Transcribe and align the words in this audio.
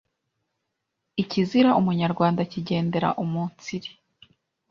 Ikizira 1.21 1.69
Umunyarwanda 1.79 2.39
akigendera 2.45 3.09
umunsire 3.23 3.89